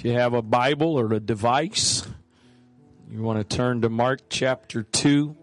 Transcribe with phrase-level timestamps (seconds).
[0.00, 2.08] If you have a Bible or a device,
[3.10, 5.36] you want to turn to Mark chapter 2,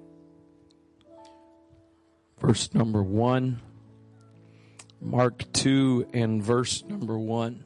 [2.40, 3.62] verse number 1.
[5.00, 7.66] Mark 2 and verse number 1.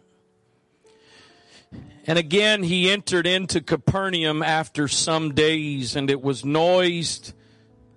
[2.07, 7.31] And again he entered into Capernaum after some days, and it was noised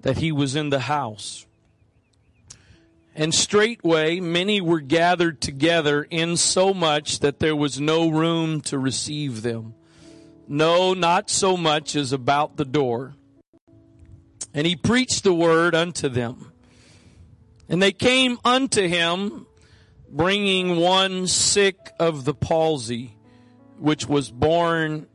[0.02, 1.43] that he was in the house.
[3.16, 8.78] And straightway many were gathered together in so much that there was no room to
[8.78, 9.74] receive them.
[10.48, 13.14] No, not so much as about the door.
[14.52, 16.52] And he preached the word unto them.
[17.68, 19.46] And they came unto him,
[20.10, 23.16] bringing one sick of the palsy,
[23.78, 25.06] which was borne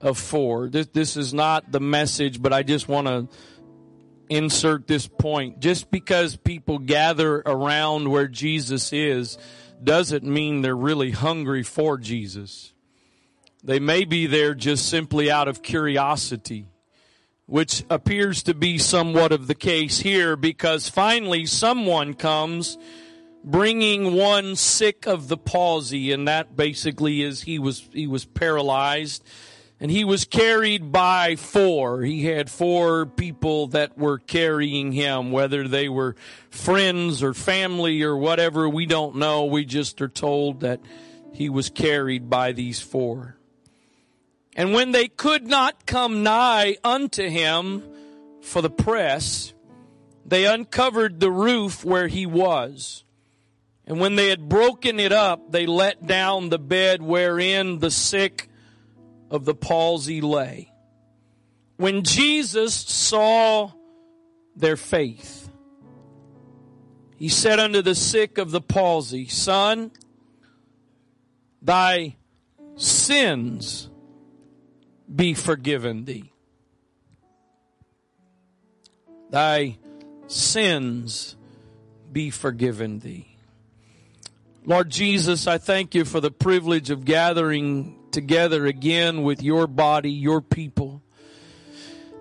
[0.00, 0.68] of four.
[0.68, 3.28] This, this is not the message, but I just want to
[4.30, 5.60] insert this point.
[5.60, 9.36] Just because people gather around where Jesus is
[9.82, 12.72] doesn't mean they're really hungry for Jesus.
[13.62, 16.66] They may be there just simply out of curiosity,
[17.46, 22.78] which appears to be somewhat of the case here because finally someone comes
[23.42, 29.24] bringing one sick of the palsy and that basically is he was he was paralyzed
[29.80, 32.02] and he was carried by four.
[32.02, 36.16] He had four people that were carrying him, whether they were
[36.50, 39.46] friends or family or whatever, we don't know.
[39.46, 40.80] We just are told that
[41.32, 43.38] he was carried by these four.
[44.54, 47.82] And when they could not come nigh unto him
[48.42, 49.54] for the press,
[50.26, 53.04] they uncovered the roof where he was.
[53.86, 58.49] And when they had broken it up, they let down the bed wherein the sick
[59.30, 60.72] of the palsy lay.
[61.76, 63.72] When Jesus saw
[64.56, 65.48] their faith,
[67.16, 69.90] he said unto the sick of the palsy, Son,
[71.62, 72.16] thy
[72.76, 73.88] sins
[75.14, 76.32] be forgiven thee.
[79.30, 79.76] Thy
[80.26, 81.36] sins
[82.10, 83.36] be forgiven thee.
[84.64, 90.10] Lord Jesus, I thank you for the privilege of gathering together again with your body,
[90.10, 91.02] your people.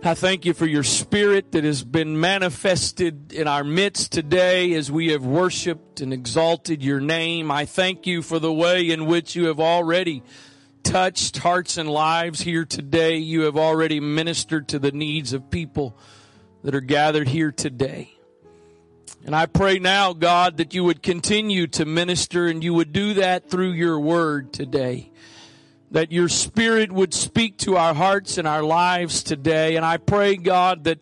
[0.02, 4.90] I thank you for your spirit that has been manifested in our midst today as
[4.90, 7.52] we have worshiped and exalted your name.
[7.52, 10.24] I thank you for the way in which you have already
[10.84, 13.18] touched hearts and lives here today.
[13.18, 15.98] You have already ministered to the needs of people
[16.64, 18.14] that are gathered here today.
[19.26, 23.16] And I pray now, God, that you would continue to minister and you would do
[23.16, 25.12] that through your word today
[25.92, 29.76] that your spirit would speak to our hearts and our lives today.
[29.76, 31.00] And I pray, God, that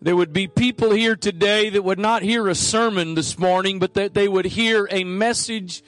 [0.00, 3.94] there would be people here today that would not hear a sermon this morning, but
[3.94, 5.82] that they would hear a message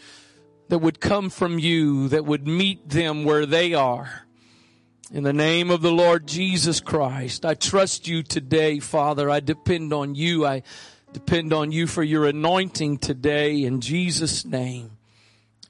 [0.69, 4.26] that would come from you, that would meet them where they are.
[5.12, 9.28] In the name of the Lord Jesus Christ, I trust you today, Father.
[9.28, 10.47] I depend on you.
[10.47, 10.62] I
[11.12, 14.92] depend on you for your anointing today in Jesus' name.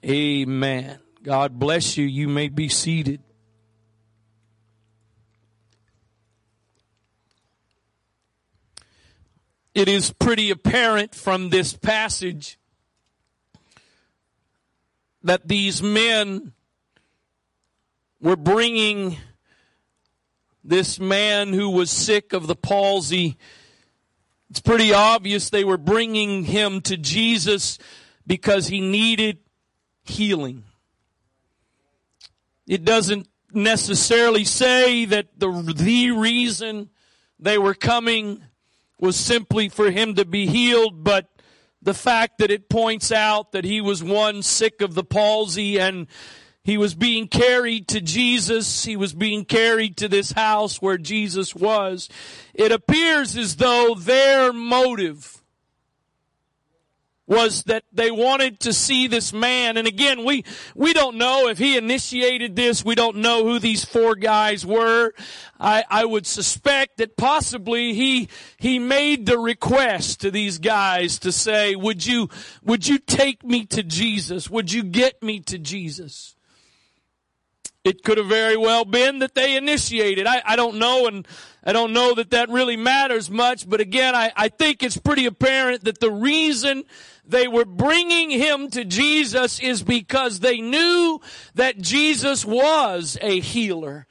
[0.04, 1.01] Amen.
[1.22, 2.04] God bless you.
[2.04, 3.22] You may be seated.
[9.74, 12.58] It is pretty apparent from this passage
[15.22, 16.52] that these men
[18.20, 19.16] were bringing
[20.64, 23.38] this man who was sick of the palsy.
[24.50, 27.78] It's pretty obvious they were bringing him to Jesus
[28.26, 29.38] because he needed
[30.02, 30.64] healing.
[32.72, 36.88] It doesn't necessarily say that the, the reason
[37.38, 38.42] they were coming
[38.98, 41.28] was simply for him to be healed, but
[41.82, 46.06] the fact that it points out that he was one sick of the palsy and
[46.64, 48.86] he was being carried to Jesus.
[48.86, 52.08] He was being carried to this house where Jesus was.
[52.54, 55.41] It appears as though their motive
[57.32, 59.78] was that they wanted to see this man.
[59.78, 60.44] And again, we,
[60.74, 62.84] we don't know if he initiated this.
[62.84, 65.14] We don't know who these four guys were.
[65.58, 71.32] I, I would suspect that possibly he, he made the request to these guys to
[71.32, 72.28] say, would you,
[72.62, 74.50] would you take me to Jesus?
[74.50, 76.36] Would you get me to Jesus?
[77.82, 80.26] It could have very well been that they initiated.
[80.26, 81.26] I, I don't know, and
[81.64, 85.26] I don't know that that really matters much, but again, I, I think it's pretty
[85.26, 86.82] apparent that the reason
[87.24, 91.20] they were bringing him to Jesus is because they knew
[91.54, 94.06] that Jesus was a healer.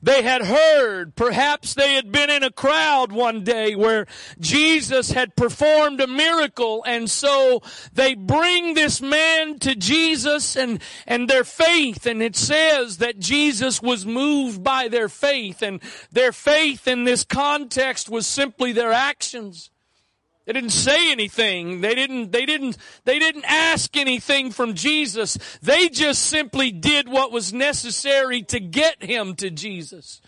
[0.00, 4.06] They had heard, perhaps they had been in a crowd one day where
[4.38, 7.62] Jesus had performed a miracle and so
[7.92, 13.82] they bring this man to Jesus and, and their faith and it says that Jesus
[13.82, 19.70] was moved by their faith and their faith in this context was simply their actions.
[20.48, 21.82] They didn't say anything.
[21.82, 25.36] They didn't, they didn't, they didn't ask anything from Jesus.
[25.60, 30.22] They just simply did what was necessary to get him to Jesus.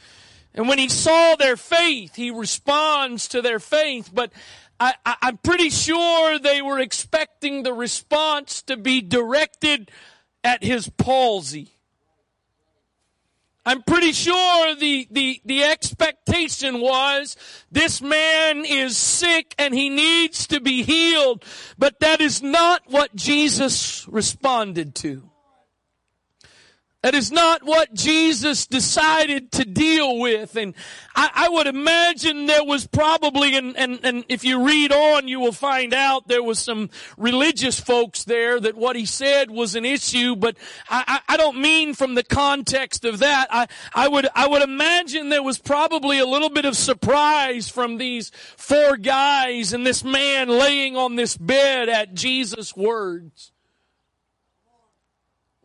[0.52, 4.30] And when he saw their faith, he responds to their faith, but
[4.78, 9.90] I, am pretty sure they were expecting the response to be directed
[10.44, 11.78] at his palsy.
[13.66, 17.36] I'm pretty sure the, the, the expectation was
[17.70, 21.44] this man is sick and he needs to be healed,
[21.78, 25.29] but that is not what Jesus responded to.
[27.02, 30.54] That is not what Jesus decided to deal with.
[30.54, 30.74] And
[31.16, 35.40] I, I would imagine there was probably, and, and, and if you read on, you
[35.40, 39.86] will find out there was some religious folks there that what he said was an
[39.86, 40.58] issue, but
[40.90, 43.46] I, I, I don't mean from the context of that.
[43.50, 47.96] I, I would, I would imagine there was probably a little bit of surprise from
[47.96, 53.52] these four guys and this man laying on this bed at Jesus' words.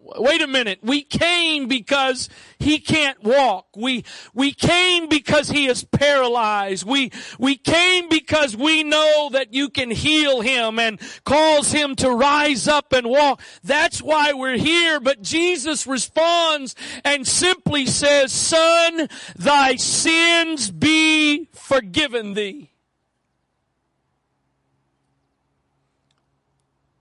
[0.05, 0.79] Wait a minute.
[0.83, 2.29] We came because
[2.59, 3.67] he can't walk.
[3.75, 4.05] We,
[4.35, 6.85] we came because he is paralyzed.
[6.85, 12.11] We, we came because we know that you can heal him and cause him to
[12.11, 13.41] rise up and walk.
[13.63, 14.99] That's why we're here.
[14.99, 22.74] But Jesus responds and simply says, son, thy sins be forgiven thee.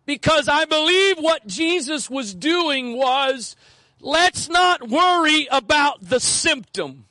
[0.07, 3.57] Because I believe what Jesus was doing was,
[4.01, 7.07] let's not worry about the symptom.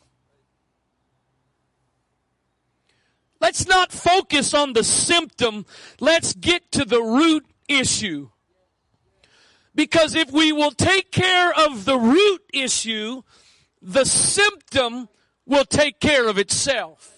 [3.41, 5.65] Let's not focus on the symptom.
[5.99, 8.29] Let's get to the root issue.
[9.75, 13.23] Because if we will take care of the root issue,
[13.81, 15.09] the symptom
[15.45, 17.12] will take care of itself.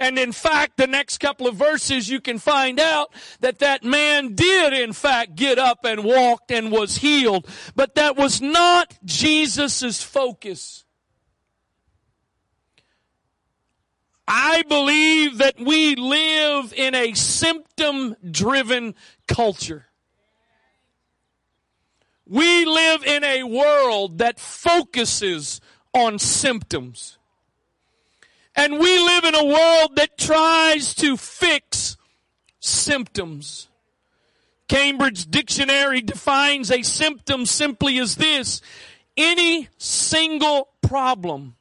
[0.00, 4.34] And in fact, the next couple of verses you can find out that that man
[4.34, 7.46] did in fact get up and walked and was healed.
[7.76, 10.86] But that was not Jesus' focus.
[14.26, 18.94] I believe that we live in a symptom driven
[19.28, 19.86] culture.
[22.26, 25.60] We live in a world that focuses
[25.92, 27.18] on symptoms.
[28.56, 31.96] And we live in a world that tries to fix
[32.58, 33.68] symptoms.
[34.68, 38.60] Cambridge Dictionary defines a symptom simply as this
[39.16, 41.56] any single problem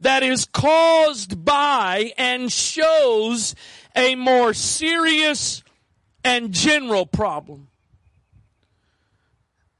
[0.00, 3.54] that is caused by and shows
[3.96, 5.62] a more serious
[6.24, 7.68] and general problem.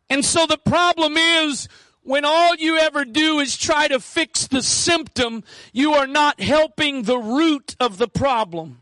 [0.09, 1.69] And so the problem is
[2.05, 5.43] when all you ever do is try to fix the symptom,
[5.73, 8.81] you are not helping the root of the problem.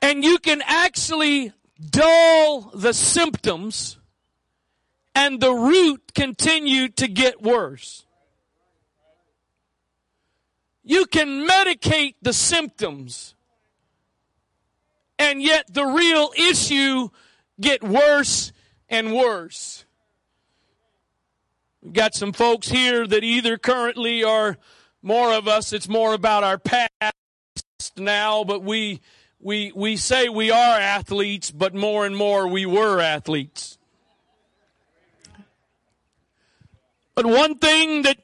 [0.00, 1.52] And you can actually
[1.90, 3.98] dull the symptoms
[5.14, 8.04] and the root continue to get worse.
[10.84, 13.34] You can medicate the symptoms
[15.18, 17.08] and yet the real issue
[17.60, 18.52] get worse
[18.88, 19.84] and worse.
[21.82, 24.56] We've got some folks here that either currently are
[25.02, 27.12] more of us, it's more about our past
[27.96, 29.00] now, but we,
[29.40, 33.78] we, we say we are athletes, but more and more we were athletes.
[37.16, 38.18] But one thing that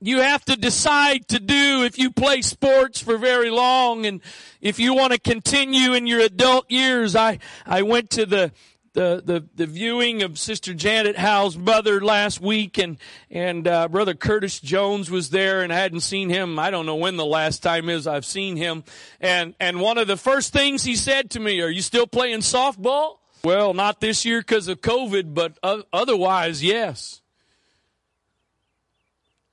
[0.00, 4.22] you have to decide to do if you play sports for very long and
[4.62, 8.52] if you want to continue in your adult years, I, I went to the
[8.96, 12.96] the, the, the viewing of Sister Janet Howe's mother last week, and
[13.30, 16.58] and uh, Brother Curtis Jones was there, and I hadn't seen him.
[16.58, 18.84] I don't know when the last time is I've seen him.
[19.20, 22.38] And and one of the first things he said to me, "Are you still playing
[22.38, 25.58] softball?" Well, not this year because of COVID, but
[25.92, 27.20] otherwise, yes.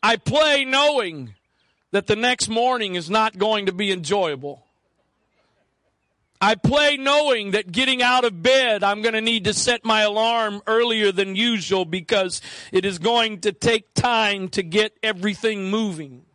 [0.01, 1.35] I play knowing
[1.91, 4.62] that the next morning is not going to be enjoyable.
[6.43, 10.01] I play knowing that getting out of bed, I'm going to need to set my
[10.01, 12.41] alarm earlier than usual because
[12.73, 16.25] it is going to take time to get everything moving.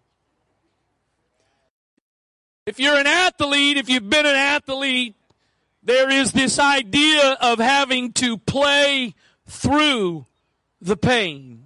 [2.64, 5.14] If you're an athlete, if you've been an athlete,
[5.82, 9.14] there is this idea of having to play
[9.46, 10.24] through
[10.80, 11.64] the pain.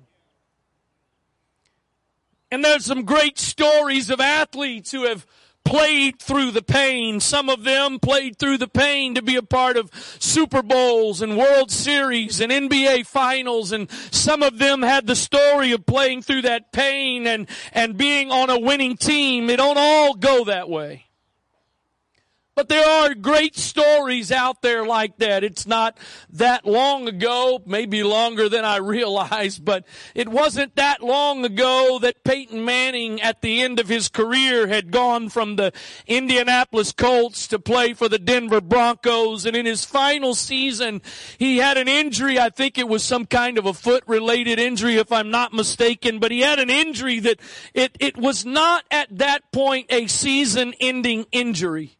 [2.50, 5.28] And there's some great stories of athletes who have
[5.64, 7.20] played through the pain.
[7.20, 11.36] Some of them played through the pain to be a part of Super Bowls and
[11.36, 13.72] World Series and NBA finals.
[13.72, 18.30] And some of them had the story of playing through that pain and, and being
[18.30, 19.50] on a winning team.
[19.50, 21.06] It don't all go that way.
[22.54, 25.42] But there are great stories out there like that.
[25.42, 25.96] It's not
[26.30, 32.24] that long ago, maybe longer than I realized, but it wasn't that long ago that
[32.24, 35.72] Peyton Manning at the end of his career had gone from the
[36.06, 39.46] Indianapolis Colts to play for the Denver Broncos.
[39.46, 41.00] And in his final season,
[41.38, 42.38] he had an injury.
[42.38, 46.18] I think it was some kind of a foot related injury, if I'm not mistaken,
[46.18, 47.40] but he had an injury that
[47.72, 51.96] it, it was not at that point a season ending injury.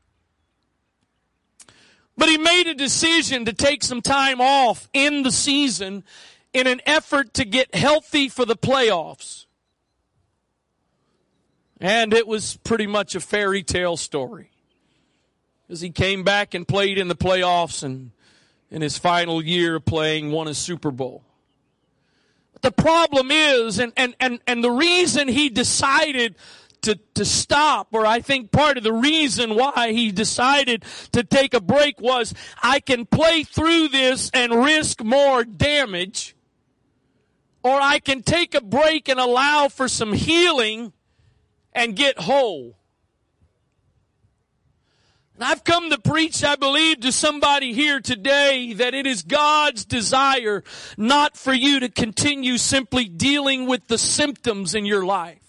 [2.17, 6.05] But he made a decision to take some time off in the season
[6.53, 9.47] in an effort to get healthy for the playoffs.
[11.81, 14.51] And it was pretty much a fairy tale story.
[15.69, 18.11] As he came back and played in the playoffs and
[18.71, 21.23] in his final year playing won a Super Bowl.
[22.53, 26.35] But the problem is, and, and, and, and the reason he decided
[26.83, 31.55] to, to stop, or I think part of the reason why he decided to take
[31.55, 36.37] a break was I can play through this and risk more damage,
[37.63, 40.93] or I can take a break and allow for some healing
[41.73, 42.77] and get whole.
[45.35, 49.85] And I've come to preach, I believe, to somebody here today that it is God's
[49.85, 50.63] desire
[50.97, 55.42] not for you to continue simply dealing with the symptoms in your life.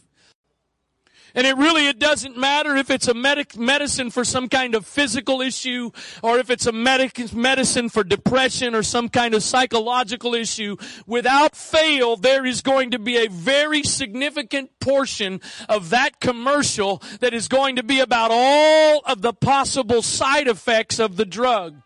[1.36, 4.86] And it really, it doesn't matter if it's a medic, medicine for some kind of
[4.86, 5.90] physical issue
[6.22, 10.78] or if it's a medic, medicine for depression or some kind of psychological issue.
[11.08, 17.34] Without fail, there is going to be a very significant portion of that commercial that
[17.34, 21.82] is going to be about all of the possible side effects of the drug.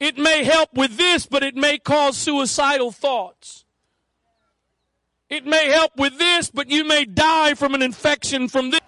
[0.00, 3.63] It may help with this, but it may cause suicidal thoughts.
[5.30, 8.80] It may help with this, but you may die from an infection from this.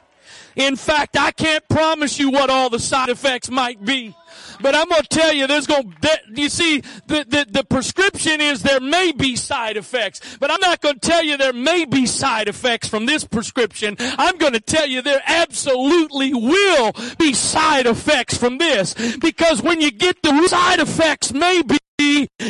[0.55, 4.17] In fact, I can't promise you what all the side effects might be.
[4.61, 8.41] But I'm going to tell you, there's going to, you see, the, the, the prescription
[8.41, 10.39] is there may be side effects.
[10.39, 13.97] But I'm not going to tell you there may be side effects from this prescription.
[13.99, 18.95] I'm going to tell you there absolutely will be side effects from this.
[19.19, 21.79] Because when you get the side effects maybe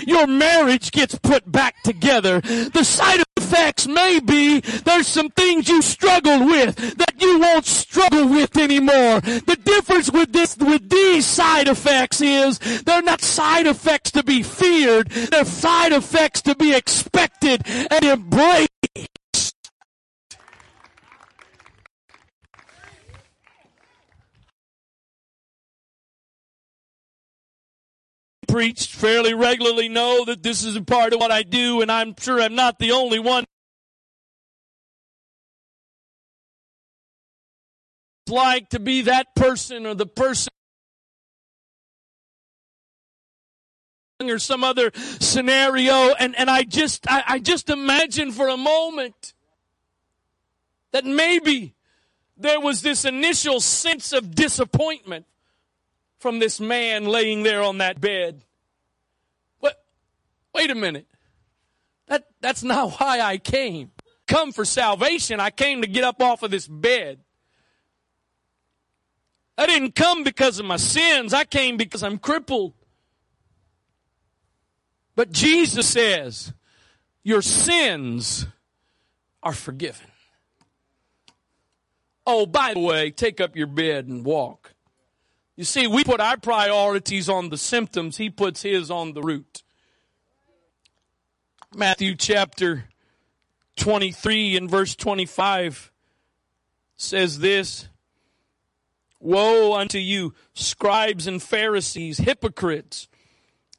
[0.07, 2.41] your marriage gets put back together.
[2.41, 8.29] The side effects may be there's some things you struggled with that you won't struggle
[8.29, 9.21] with anymore.
[9.21, 14.43] The difference with this, with these side effects is they're not side effects to be
[14.43, 15.09] feared.
[15.09, 18.76] They're side effects to be expected and embraced.
[28.57, 32.15] Preached fairly regularly know that this is a part of what I do, and I'm
[32.19, 33.45] sure I'm not the only one.
[38.25, 40.49] It's like to be that person or the person
[44.23, 49.35] or some other scenario and, and I just I, I just imagine for a moment
[50.93, 51.75] that maybe
[52.39, 55.27] there was this initial sense of disappointment
[56.19, 58.46] from this man laying there on that bed.
[60.57, 61.07] Wait a minute.
[62.09, 63.91] That, that's not why I came.
[64.27, 65.39] Come for salvation.
[65.39, 67.21] I came to get up off of this bed.
[69.59, 71.33] I didn't come because of my sins.
[71.33, 72.75] I came because I'm crippled.
[75.15, 76.53] But Jesus says,
[77.23, 78.47] your sins
[79.43, 80.07] are forgiven.
[82.27, 84.75] Oh, by the way, take up your bed and walk.
[85.55, 89.63] You see, we put our priorities on the symptoms, he puts his on the root.
[91.77, 92.85] Matthew chapter
[93.77, 95.93] 23 and verse 25
[96.97, 97.89] says this
[99.21, 103.09] Woe unto you, scribes and Pharisees, hypocrites!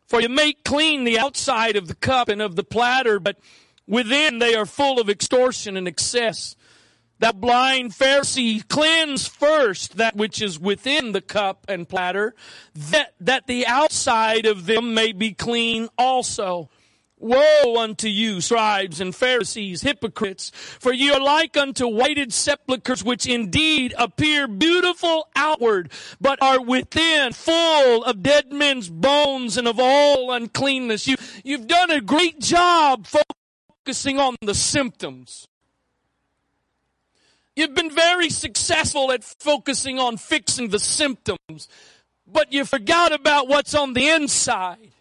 [0.06, 3.40] For you make clean the outside of the cup and of the platter, but
[3.88, 6.56] within they are full of extortion and excess.
[7.18, 12.36] That blind Pharisee cleanse first that which is within the cup and platter,
[12.76, 16.70] that, that the outside of them may be clean also.
[17.20, 23.26] Woe unto you, scribes and Pharisees, hypocrites, for you are like unto whited sepulchres, which
[23.26, 30.32] indeed appear beautiful outward, but are within full of dead men's bones and of all
[30.32, 31.08] uncleanness.
[31.08, 35.48] You, you've done a great job, focusing on the symptoms.
[37.56, 41.68] You've been very successful at focusing on fixing the symptoms,
[42.28, 44.92] but you forgot about what's on the inside.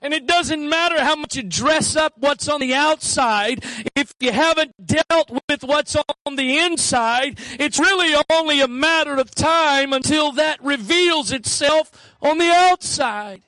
[0.00, 3.64] And it doesn't matter how much you dress up what's on the outside.
[3.96, 9.34] If you haven't dealt with what's on the inside, it's really only a matter of
[9.34, 11.90] time until that reveals itself
[12.22, 13.42] on the outside.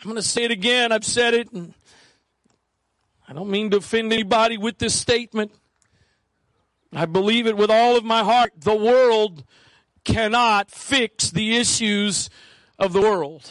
[0.00, 0.92] I'm going to say it again.
[0.92, 1.52] I've said it.
[1.52, 1.74] And
[3.28, 5.52] I don't mean to offend anybody with this statement.
[6.92, 8.52] I believe it with all of my heart.
[8.56, 9.44] The world
[10.04, 12.30] cannot fix the issues
[12.78, 13.50] of the world.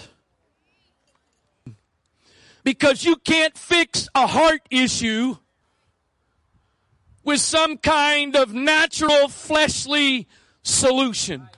[2.63, 5.37] Because you can't fix a heart issue
[7.23, 10.27] with some kind of natural fleshly
[10.63, 11.49] solution.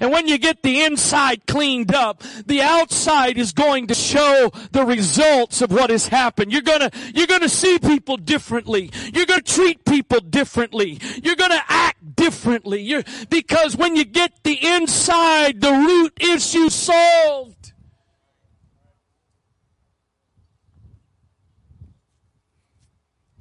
[0.00, 4.84] And when you get the inside cleaned up, the outside is going to show the
[4.84, 6.52] results of what has happened.
[6.52, 8.90] You're gonna, you're gonna see people differently.
[9.12, 11.00] You're gonna treat people differently.
[11.22, 12.82] You're gonna act differently.
[12.82, 17.72] You're, because when you get the inside, the root issue solved.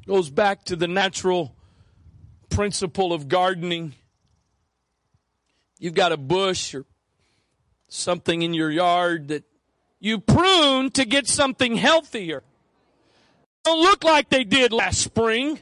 [0.08, 1.56] Goes back to the natural
[2.50, 3.96] principle of gardening
[5.79, 6.86] You've got a bush or
[7.88, 9.44] something in your yard that
[10.00, 12.44] you prune to get something healthier.
[13.63, 15.60] Don't look like they did last spring.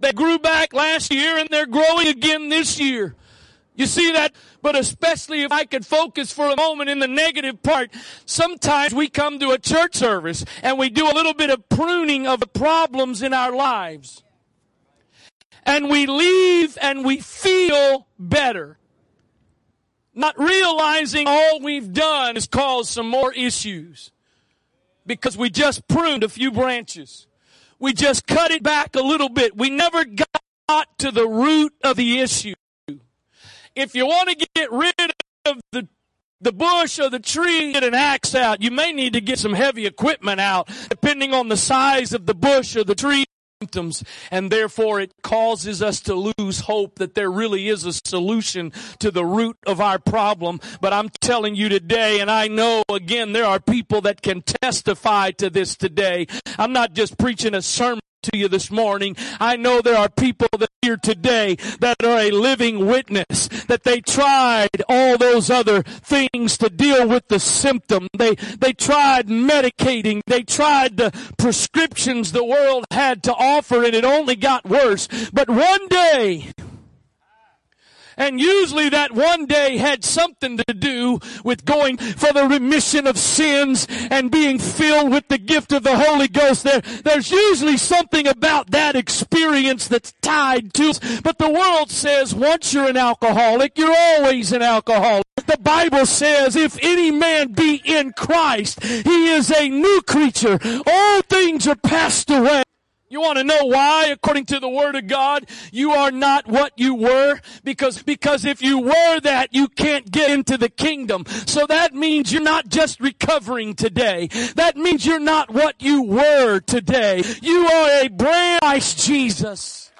[0.00, 3.14] They grew back last year and they're growing again this year.
[3.74, 4.34] You see that?
[4.62, 7.90] But especially if I could focus for a moment in the negative part,
[8.24, 12.26] sometimes we come to a church service and we do a little bit of pruning
[12.26, 14.22] of the problems in our lives.
[15.64, 18.78] And we leave and we feel better
[20.16, 24.10] not realizing all we've done has caused some more issues
[25.06, 27.26] because we just pruned a few branches.
[27.78, 29.56] We just cut it back a little bit.
[29.56, 32.54] We never got to the root of the issue.
[33.74, 35.12] If you want to get rid
[35.44, 35.86] of the
[36.40, 38.62] the bush or the tree, get an axe out.
[38.62, 42.34] You may need to get some heavy equipment out, depending on the size of the
[42.34, 43.24] bush or the tree
[43.62, 48.70] symptoms and therefore it causes us to lose hope that there really is a solution
[48.98, 50.60] to the root of our problem.
[50.82, 55.30] But I'm telling you today, and I know again there are people that can testify
[55.32, 56.26] to this today.
[56.58, 59.16] I'm not just preaching a sermon to you this morning.
[59.40, 64.00] I know there are people that here today that are a living witness that they
[64.00, 68.06] tried all those other things to deal with the symptom.
[68.16, 70.20] They, they tried medicating.
[70.26, 75.08] They tried the prescriptions the world had to offer and it only got worse.
[75.32, 76.52] But one day,
[78.16, 83.18] and usually that one day had something to do with going for the remission of
[83.18, 86.64] sins and being filled with the gift of the Holy Ghost.
[86.64, 91.20] There, there's usually something about that experience that's tied to us.
[91.20, 95.24] But the world says once you're an alcoholic, you're always an alcoholic.
[95.46, 100.58] The Bible says if any man be in Christ, he is a new creature.
[100.86, 102.62] All things are passed away.
[103.08, 106.72] You want to know why, according to the Word of God, you are not what
[106.76, 107.38] you were?
[107.62, 111.24] Because, because if you were that, you can't get into the kingdom.
[111.46, 114.26] So that means you're not just recovering today.
[114.56, 117.22] That means you're not what you were today.
[117.42, 119.92] You are a brand Christ Jesus.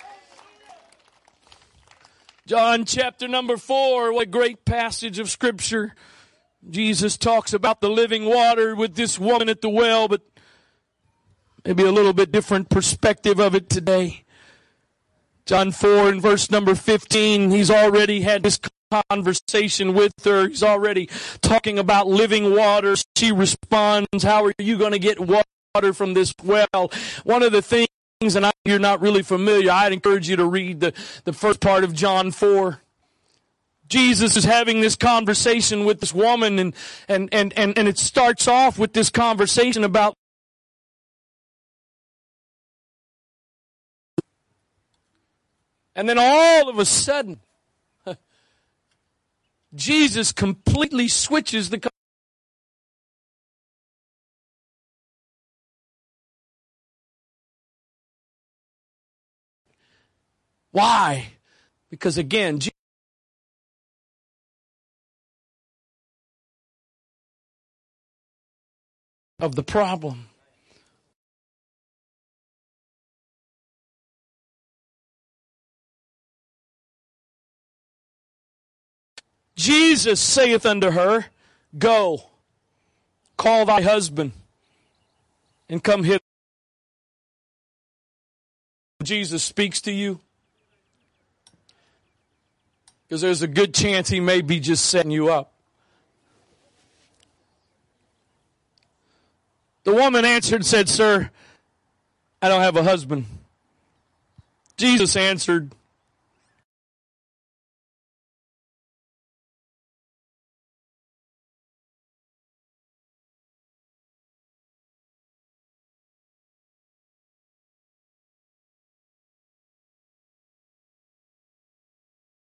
[2.47, 5.95] John chapter number four, what a great passage of scripture.
[6.69, 10.23] Jesus talks about the living water with this woman at the well, but
[11.67, 14.23] maybe a little bit different perspective of it today.
[15.47, 18.59] John 4 and verse number 15, he's already had this
[19.11, 20.49] conversation with her.
[20.49, 21.09] He's already
[21.41, 22.95] talking about living water.
[23.17, 26.93] She responds, how are you going to get water from this well?
[27.25, 27.89] One of the things,
[28.23, 30.93] and I, you're not really familiar, I'd encourage you to read the,
[31.25, 32.81] the first part of John 4.
[33.89, 36.75] Jesus is having this conversation with this woman and,
[37.09, 40.17] and, and, and, and it starts off with this conversation about
[45.97, 47.41] And then all of a sudden,
[49.75, 51.91] Jesus completely switches the
[60.71, 61.29] Why?
[61.89, 62.59] Because again,
[69.41, 70.27] of the problem.
[79.67, 81.27] Jesus saith unto her,
[81.77, 82.23] Go,
[83.37, 84.31] call thy husband.
[85.69, 86.21] and come hither.
[89.03, 90.21] Jesus speaks to you.
[93.09, 95.53] Because there's a good chance he may be just setting you up.
[99.83, 101.29] The woman answered and said, Sir,
[102.41, 103.27] I don't have a husband.
[104.77, 105.73] Jesus answered,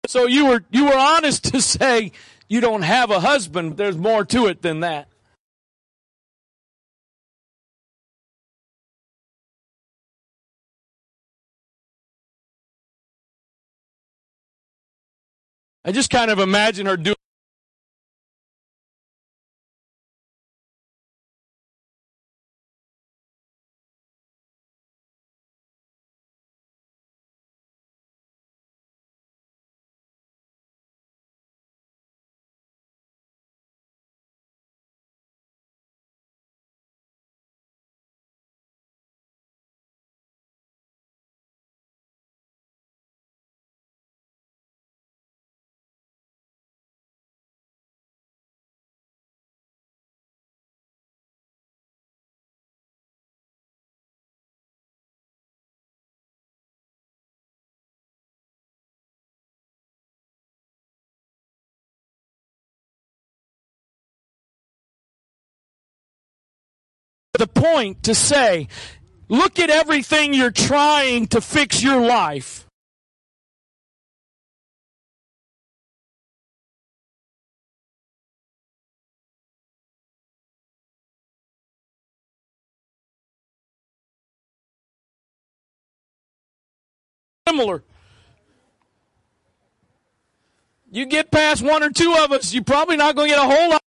[0.07, 2.12] So you were you were honest to say
[2.49, 3.71] you don't have a husband.
[3.71, 5.09] But there's more to it than that.
[15.85, 17.16] I just kind of imagine her doing
[67.38, 68.68] the point to say,
[69.29, 72.66] look at everything you're trying to fix your life.
[87.49, 87.85] Similar.
[90.90, 93.49] You get past one or two of us, you're probably not going to get a
[93.49, 93.83] whole lot.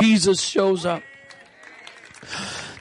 [0.00, 1.02] Jesus shows up.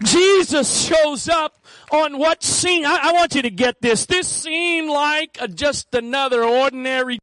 [0.03, 2.85] Jesus shows up on what scene?
[2.85, 4.05] I, I, want you to get this.
[4.05, 7.17] This seemed like a, just another ordinary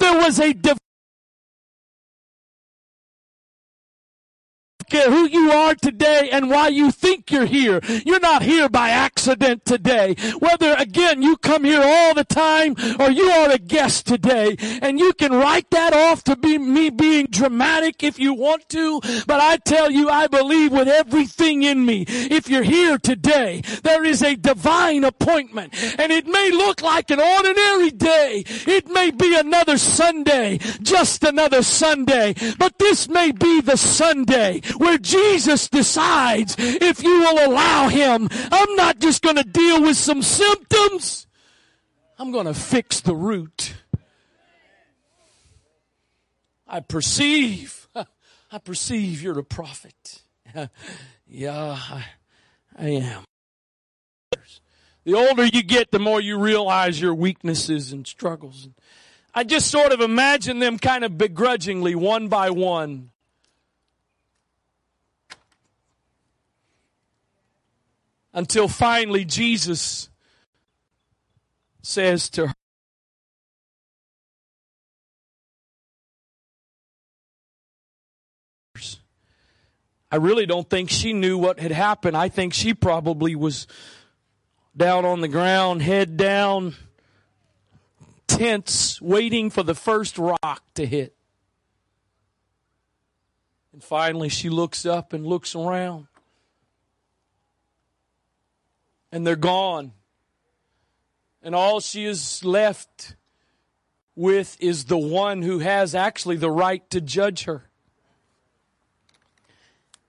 [0.00, 0.52] there was a
[4.90, 7.80] care who you are today and why you think you're here.
[8.04, 10.16] You're not here by accident today.
[10.38, 14.98] Whether again you come here all the time or you are a guest today and
[14.98, 19.00] you can write that off to be me being dramatic if you want to.
[19.26, 24.04] But I tell you, I believe with everything in me, if you're here today, there
[24.04, 28.42] is a divine appointment and it may look like an ordinary day.
[28.46, 34.96] It may be another Sunday, just another Sunday, but this may be the Sunday where
[34.96, 38.28] Jesus decides if you will allow him.
[38.50, 41.26] I'm not just going to deal with some symptoms.
[42.18, 43.74] I'm going to fix the root.
[46.66, 47.88] I perceive,
[48.50, 50.22] I perceive you're a prophet.
[51.26, 52.04] yeah, I,
[52.78, 53.24] I am.
[55.04, 58.68] The older you get, the more you realize your weaknesses and struggles.
[59.34, 63.10] I just sort of imagine them kind of begrudgingly, one by one,
[68.32, 70.08] until finally Jesus
[71.82, 72.54] says to her,
[80.12, 82.16] I really don't think she knew what had happened.
[82.16, 83.68] I think she probably was
[84.76, 86.74] down on the ground, head down,
[88.26, 91.14] tense, waiting for the first rock to hit.
[93.72, 96.08] And finally, she looks up and looks around.
[99.12, 99.92] And they're gone.
[101.42, 103.16] And all she is left
[104.14, 107.64] with is the one who has actually the right to judge her.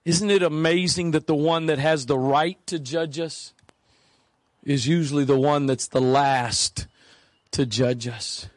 [0.04, 3.54] Isn't it amazing that the one that has the right to judge us
[4.64, 6.86] is usually the one that's the last
[7.52, 8.48] to judge us?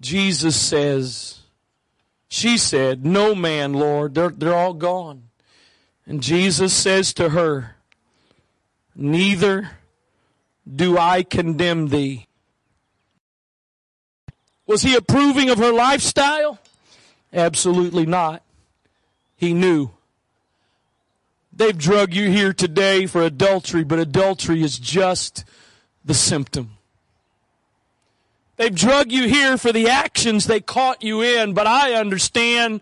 [0.00, 1.40] Jesus says,
[2.28, 5.27] she said, No man, Lord, they're, they're all gone.
[6.08, 7.76] And Jesus says to her,
[8.96, 9.70] Neither
[10.74, 12.26] do I condemn thee.
[14.66, 16.58] Was he approving of her lifestyle?
[17.32, 18.42] Absolutely not.
[19.36, 19.90] He knew.
[21.52, 25.44] They've drug you here today for adultery, but adultery is just
[26.04, 26.70] the symptom.
[28.56, 32.80] They've drug you here for the actions they caught you in, but I understand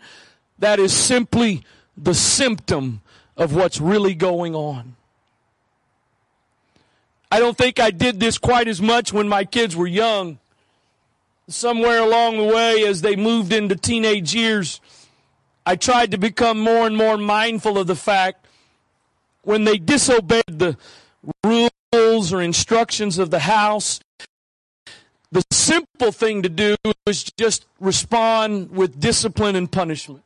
[0.61, 1.65] that is simply
[1.97, 3.03] the symptom
[3.37, 4.97] of what's really going on.
[7.31, 10.39] I don't think I did this quite as much when my kids were young.
[11.49, 14.81] Somewhere along the way, as they moved into teenage years,
[15.65, 18.47] I tried to become more and more mindful of the fact
[19.43, 20.77] when they disobeyed the
[21.45, 24.01] rules or instructions of the house,
[25.31, 26.75] the simple thing to do
[27.07, 30.23] is just respond with discipline and punishment.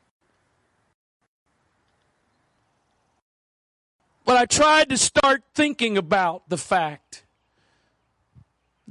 [4.31, 7.25] But I tried to start thinking about the fact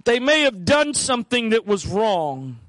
[0.04, 2.60] they may have done something that was wrong.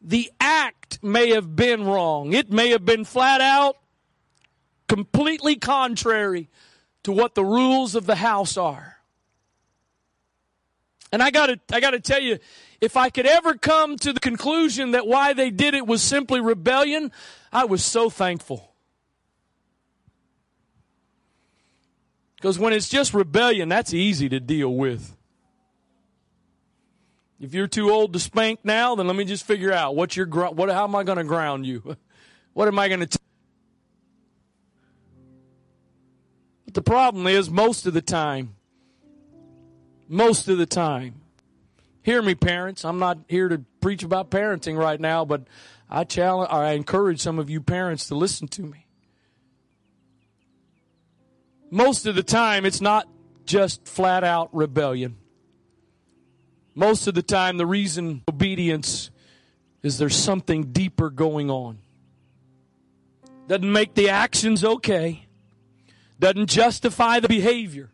[0.00, 2.32] The act may have been wrong.
[2.32, 3.76] It may have been flat out
[4.88, 6.48] completely contrary
[7.02, 8.98] to what the rules of the house are.
[11.10, 12.38] And I gotta, I gotta tell you,
[12.80, 16.40] if I could ever come to the conclusion that why they did it was simply
[16.40, 17.10] rebellion,
[17.52, 18.71] I was so thankful.
[22.42, 25.16] Because when it's just rebellion, that's easy to deal with.
[27.38, 30.26] If you're too old to spank now, then let me just figure out what your
[30.26, 31.96] what how am I going to ground you?
[32.54, 33.18] What am I going to
[36.66, 38.56] But the problem is most of the time
[40.06, 41.22] most of the time
[42.02, 45.44] hear me parents, I'm not here to preach about parenting right now, but
[45.88, 48.86] I challenge I encourage some of you parents to listen to me
[51.72, 53.08] most of the time it's not
[53.46, 55.16] just flat out rebellion.
[56.74, 59.10] Most of the time, the reason obedience
[59.82, 61.78] is there's something deeper going on.
[63.48, 65.26] Doesn't make the actions okay,
[66.20, 67.90] doesn't justify the behavior.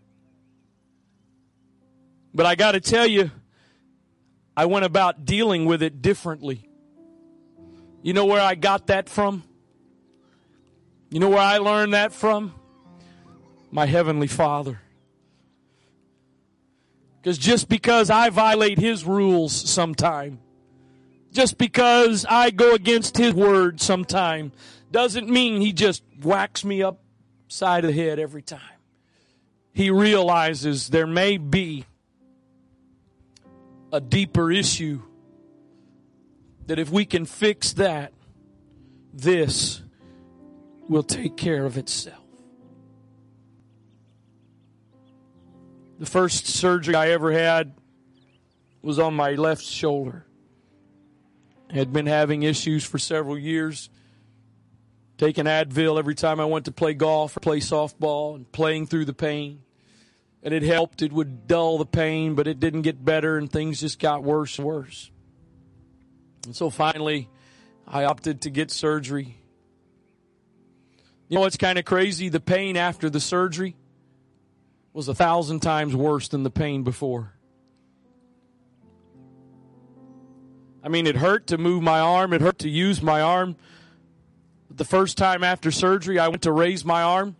[2.34, 3.30] But I got to tell you,
[4.56, 6.68] I went about dealing with it differently.
[8.02, 9.44] You know where I got that from?
[11.10, 12.57] You know where I learned that from?
[13.70, 14.80] My Heavenly Father.
[17.20, 20.40] Because just because I violate His rules sometime,
[21.32, 24.52] just because I go against His word sometime,
[24.90, 28.60] doesn't mean He just whacks me upside of the head every time.
[29.72, 31.84] He realizes there may be
[33.92, 35.02] a deeper issue
[36.66, 38.12] that if we can fix that,
[39.12, 39.82] this
[40.88, 42.17] will take care of itself.
[45.98, 47.74] The first surgery I ever had
[48.82, 50.24] was on my left shoulder.
[51.68, 53.90] I had been having issues for several years,
[55.18, 59.06] taking Advil every time I went to play golf or play softball and playing through
[59.06, 59.62] the pain.
[60.44, 61.02] And it helped.
[61.02, 64.56] It would dull the pain, but it didn't get better and things just got worse
[64.56, 65.10] and worse.
[66.44, 67.28] And so finally,
[67.88, 69.42] I opted to get surgery.
[71.26, 72.28] You know what's kind of crazy?
[72.28, 73.74] The pain after the surgery
[74.92, 77.34] was a thousand times worse than the pain before.
[80.82, 83.56] I mean, it hurt to move my arm, it hurt to use my arm.
[84.70, 87.36] The first time after surgery, I went to raise my arm.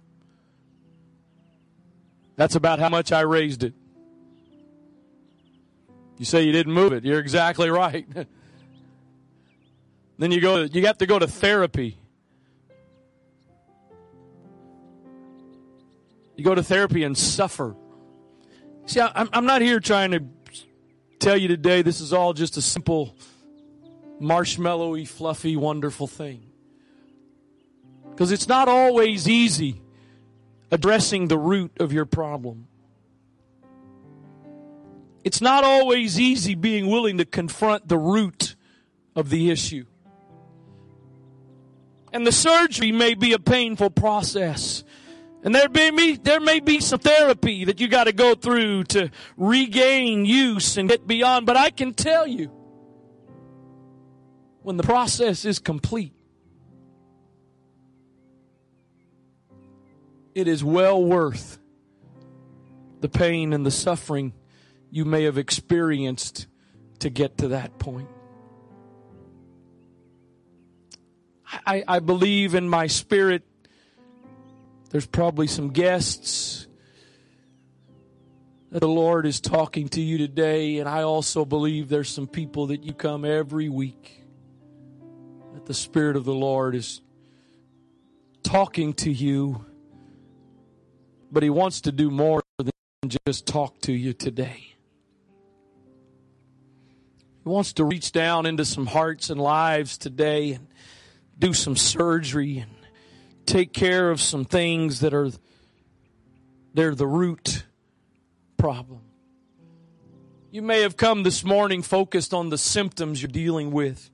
[2.37, 3.75] That's about how much I raised it.
[6.19, 7.05] You say you didn't move it.
[7.05, 8.07] You're exactly right.
[10.19, 11.99] then you go you have to go to therapy.
[16.39, 17.75] You go to therapy and suffer.
[18.87, 20.23] See, I'm, I'm not here trying to
[21.19, 23.17] tell you today this is all just a simple
[24.23, 26.45] marshmallowy, fluffy, wonderful thing.
[28.11, 29.83] Because it's not always easy
[30.71, 32.69] addressing the root of your problem.
[35.25, 38.55] It's not always easy being willing to confront the root
[39.17, 39.87] of the issue.
[42.13, 44.85] And the surgery may be a painful process.
[45.43, 48.85] And there may be, there may be some therapy that you got to go through
[48.85, 51.47] to regain use and get beyond.
[51.47, 52.51] But I can tell you,
[54.63, 56.13] when the process is complete,
[60.35, 61.59] it is well worth
[63.01, 64.33] the pain and the suffering
[64.91, 66.47] you may have experienced
[66.99, 68.09] to get to that point.
[71.67, 73.48] I, I believe in my spirit
[74.91, 76.67] there's probably some guests
[78.71, 82.67] that the Lord is talking to you today, and I also believe there's some people
[82.69, 84.25] that you come every week
[85.55, 87.01] that the Spirit of the Lord is
[88.43, 89.65] talking to you
[91.31, 92.71] but He wants to do more than
[93.27, 94.75] just talk to you today.
[97.45, 100.67] He wants to reach down into some hearts and lives today and
[101.39, 102.71] do some surgery and
[103.49, 105.31] take care of some things that are
[106.75, 107.65] they're the root
[108.57, 109.01] problem.
[110.51, 114.11] You may have come this morning focused on the symptoms you're dealing with.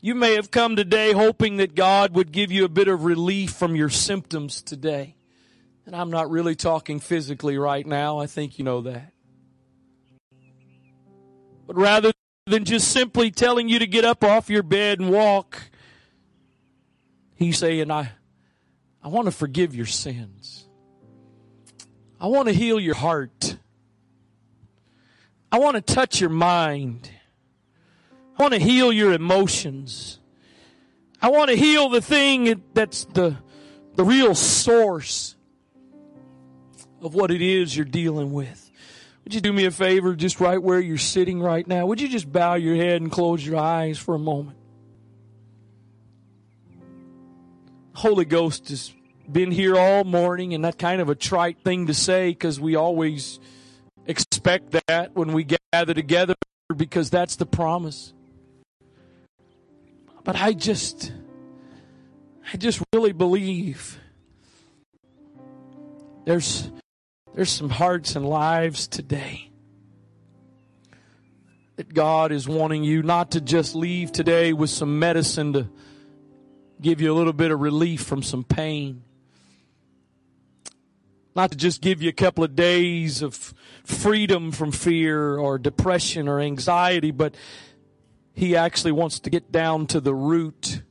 [0.00, 3.52] You may have come today hoping that God would give you a bit of relief
[3.52, 5.16] from your symptoms today.
[5.86, 8.18] And I'm not really talking physically right now.
[8.18, 9.12] I think you know that.
[11.66, 12.12] But rather
[12.46, 15.60] than just simply telling you to get up off your bed and walk,
[17.34, 18.12] he's saying, I,
[19.06, 20.66] I want to forgive your sins.
[22.20, 23.56] I want to heal your heart.
[25.52, 27.08] I want to touch your mind.
[28.36, 30.18] I want to heal your emotions.
[31.22, 33.36] I want to heal the thing that's the,
[33.94, 35.36] the real source
[37.00, 38.72] of what it is you're dealing with.
[39.22, 41.86] Would you do me a favor, just right where you're sitting right now?
[41.86, 44.58] Would you just bow your head and close your eyes for a moment?
[47.96, 48.92] Holy Ghost has
[49.32, 52.76] been here all morning, and that kind of a trite thing to say because we
[52.76, 53.40] always
[54.06, 56.34] expect that when we gather together
[56.76, 58.12] because that's the promise.
[60.24, 61.10] But I just,
[62.52, 63.98] I just really believe
[66.26, 66.70] there's
[67.34, 69.50] there's some hearts and lives today
[71.76, 75.68] that God is wanting you not to just leave today with some medicine to
[76.80, 79.02] give you a little bit of relief from some pain.
[81.34, 86.28] Not to just give you a couple of days of freedom from fear or depression
[86.28, 87.34] or anxiety, but
[88.32, 90.82] He actually wants to get down to the root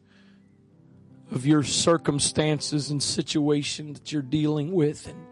[1.31, 5.07] of your circumstances and situation that you're dealing with.
[5.07, 5.25] And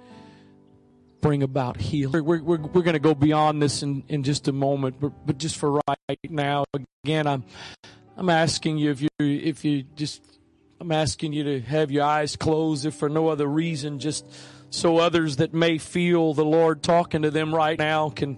[1.23, 2.23] bring about healing.
[2.23, 5.39] We're, we're, we're going to go beyond this in, in just a moment, but, but
[5.39, 6.65] just for right now,
[7.03, 7.45] again, I'm,
[8.17, 10.21] I'm asking you if you, if you just,
[10.83, 14.29] I'm asking you to have your eyes closed if for no other reason, just
[14.69, 18.37] so others that may feel the Lord talking to them right now can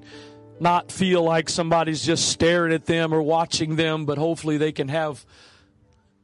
[0.59, 4.89] not feel like somebody's just staring at them or watching them, but hopefully they can
[4.89, 5.25] have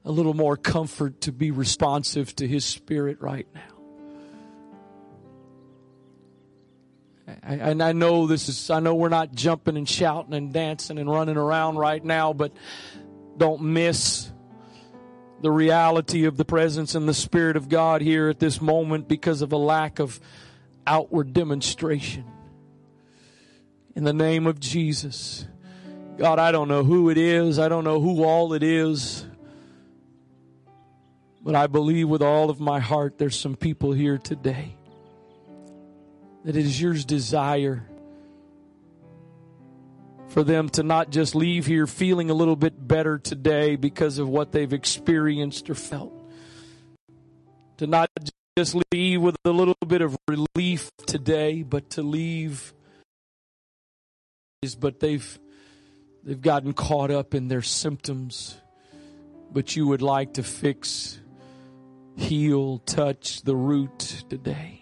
[0.05, 3.61] a little more comfort to be responsive to His Spirit right now.
[7.41, 11.09] and I know this is, I know we're not jumping and shouting and dancing and
[11.09, 12.51] running around right now, but
[13.37, 14.31] don't miss
[15.41, 19.41] the reality of the presence and the Spirit of God here at this moment because
[19.41, 20.19] of a lack of
[20.85, 22.25] outward demonstration.
[23.95, 25.47] In the name of Jesus.
[26.17, 27.57] God, I don't know who it is.
[27.57, 29.25] I don't know who all it is.
[31.43, 34.75] But I believe with all of my heart there's some people here today
[36.45, 37.87] that it is your desire
[40.31, 44.27] for them to not just leave here feeling a little bit better today because of
[44.29, 46.13] what they've experienced or felt.
[47.77, 48.09] To not
[48.57, 52.73] just leave with a little bit of relief today, but to leave
[54.79, 55.39] but they've
[56.23, 58.61] they've gotten caught up in their symptoms
[59.51, 61.19] but you would like to fix
[62.15, 63.97] heal touch the root
[64.29, 64.81] today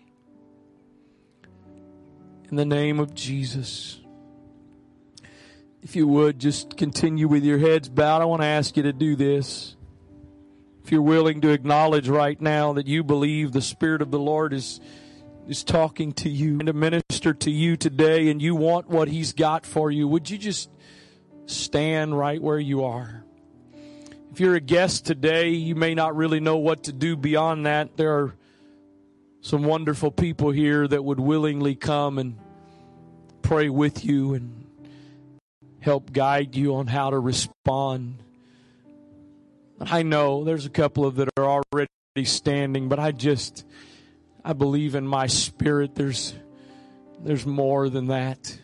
[2.50, 3.99] in the name of Jesus.
[5.82, 8.92] If you would just continue with your heads bowed, I want to ask you to
[8.92, 9.78] do this.
[10.84, 14.52] If you're willing to acknowledge right now that you believe the Spirit of the Lord
[14.52, 14.82] is,
[15.48, 19.32] is talking to you and to minister to you today and you want what He's
[19.32, 20.70] got for you, would you just
[21.46, 23.24] stand right where you are?
[24.34, 27.96] If you're a guest today, you may not really know what to do beyond that.
[27.96, 28.36] There are
[29.40, 32.38] some wonderful people here that would willingly come and
[33.42, 34.59] pray with you and
[35.80, 38.24] help guide you on how to respond.
[39.80, 41.90] I know there's a couple of that are already
[42.26, 43.66] standing, but I just
[44.44, 46.34] I believe in my spirit there's
[47.24, 48.58] there's more than that.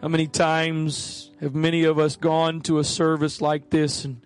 [0.00, 4.20] How many times have many of us gone to a service like this and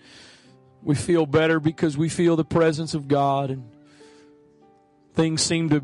[0.83, 3.65] we feel better because we feel the presence of God and
[5.15, 5.83] things seem to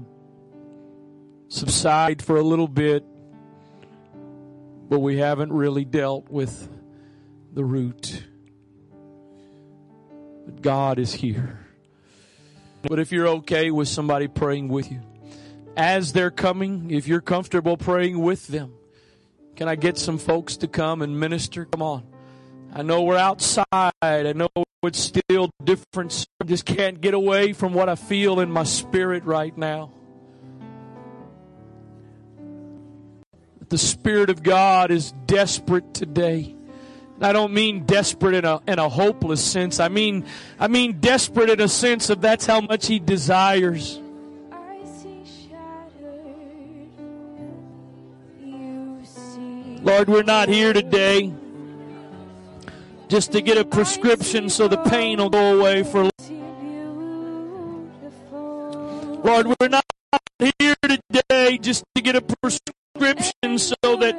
[1.48, 3.04] subside for a little bit,
[4.92, 6.68] but we haven't really dealt with
[7.54, 8.22] the root.
[10.44, 11.60] But God is here.
[12.82, 15.00] But if you're okay with somebody praying with you,
[15.78, 18.74] as they're coming, if you're comfortable praying with them,
[19.56, 21.64] can I get some folks to come and minister?
[21.64, 22.06] Come on.
[22.74, 23.64] I know we're outside.
[23.72, 24.50] I know
[24.82, 26.26] it's still different.
[26.38, 29.90] I just can't get away from what I feel in my spirit right now.
[33.72, 36.54] The Spirit of God is desperate today.
[37.22, 39.80] I don't mean desperate in a in a hopeless sense.
[39.80, 40.26] I mean
[40.60, 43.98] I mean desperate in a sense of that's how much he desires.
[49.80, 51.32] Lord, we're not here today
[53.08, 56.10] just to get a prescription so the pain will go away for
[59.24, 59.81] Lord, we're not
[60.58, 64.16] here today just to get a prescription so that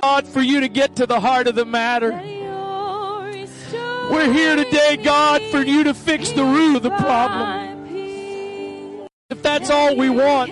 [0.00, 2.10] God, for you to get to the heart of the matter.
[4.10, 9.08] We're here today, God, for you to fix the root of the problem.
[9.30, 10.50] If that's all we want.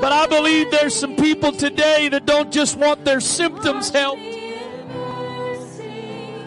[0.00, 4.22] But I believe there's some people today that don't just want their symptoms helped.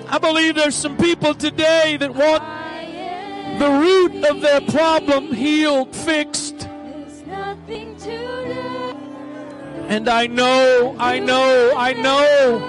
[0.09, 2.43] I believe there's some people today that want
[3.59, 6.66] the root of their problem healed, fixed.
[9.89, 12.61] And I know, I know, I know,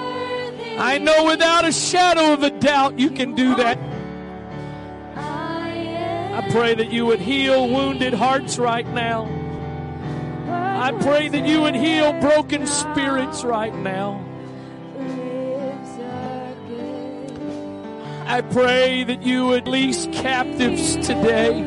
[0.79, 3.77] I know without a shadow of a doubt you can do that.
[5.17, 9.27] I pray that you would heal wounded hearts right now.
[10.47, 14.25] I pray that you would heal broken spirits right now.
[18.25, 21.63] I pray that you would release captives today.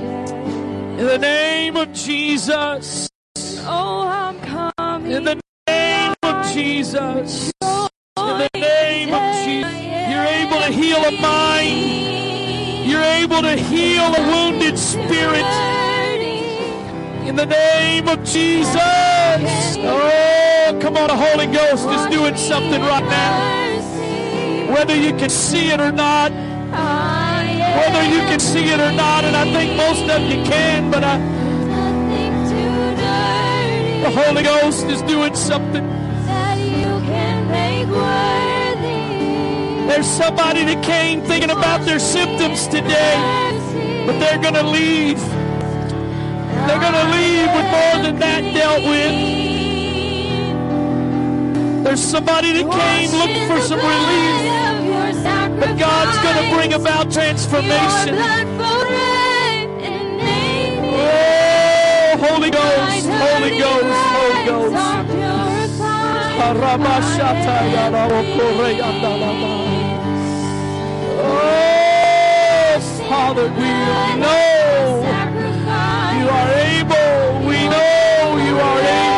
[0.00, 3.08] In the name of Jesus.
[3.64, 5.12] Oh, I'm coming.
[5.12, 5.38] In the
[5.68, 7.52] name of Jesus.
[7.62, 9.72] In the name of Jesus.
[10.10, 12.88] You're able to heal a mind.
[12.88, 15.44] You're able to heal a wounded spirit.
[17.26, 18.76] In the name of Jesus.
[18.76, 24.72] Oh, come on, the Holy Ghost is doing something right now.
[24.72, 26.32] Whether you can see it or not,
[27.76, 31.02] whether you can see it or not, and I think most of you can, but
[31.04, 31.18] I,
[34.02, 35.86] the Holy Ghost is doing something.
[39.88, 43.14] There's somebody that came thinking about their symptoms today,
[44.06, 45.20] but they're going to leave.
[46.66, 49.42] They're going to leave with more than that dealt with.
[51.84, 54.61] There's somebody that came looking for some relief.
[55.62, 58.16] But God's going to bring about transformation.
[60.90, 64.74] Oh, Holy Ghost, Holy Ghost, Holy Ghost.
[71.22, 73.70] Oh, Father, we
[74.18, 75.06] know
[76.18, 77.46] you are able.
[77.46, 79.11] We know you are able.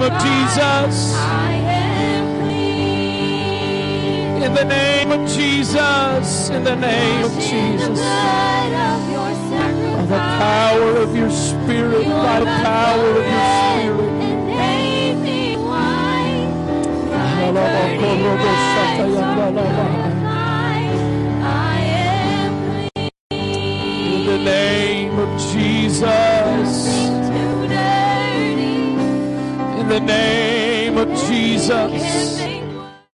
[0.00, 1.14] Name of Jesus.
[4.42, 6.48] In the name of Jesus.
[6.48, 8.00] In the name of Jesus.
[8.00, 8.70] By
[10.06, 12.06] the power of your spirit.
[12.08, 14.10] Ah, By the power of your spirit.
[23.90, 26.29] In the name of Jesus.
[29.90, 32.69] The name of Jesus.